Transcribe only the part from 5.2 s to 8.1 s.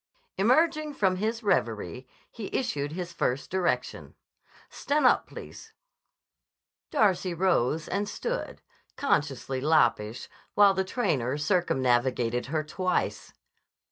please." Darcy rose and